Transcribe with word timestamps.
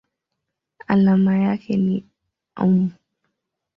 Alama 0.87 1.33
yake 1.37 1.77
ni 1.77 1.95
µm. 2.55 2.77